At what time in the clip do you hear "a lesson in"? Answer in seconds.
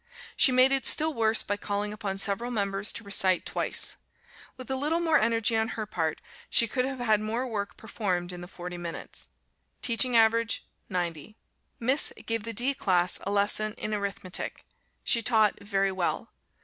13.21-13.93